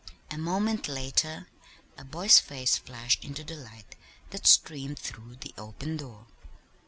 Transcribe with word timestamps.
A 0.31 0.37
moment 0.39 0.87
later 0.87 1.47
a 1.95 2.03
boy's 2.03 2.39
face 2.39 2.75
flashed 2.75 3.23
into 3.23 3.43
the 3.43 3.55
light 3.55 3.95
that 4.31 4.47
streamed 4.47 4.97
through 4.97 5.35
the 5.35 5.53
open 5.59 5.97
door. 5.97 6.25